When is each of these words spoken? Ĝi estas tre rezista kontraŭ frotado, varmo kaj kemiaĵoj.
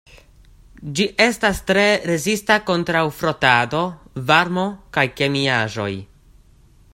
Ĝi 0.99 1.03
estas 1.25 1.59
tre 1.71 1.83
rezista 2.11 2.57
kontraŭ 2.69 3.03
frotado, 3.19 3.83
varmo 4.31 4.65
kaj 4.99 5.05
kemiaĵoj. 5.21 5.91